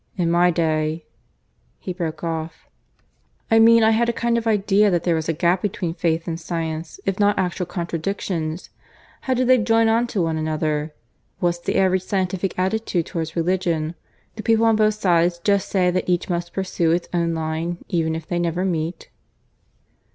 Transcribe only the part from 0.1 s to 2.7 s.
In my day" (he broke off)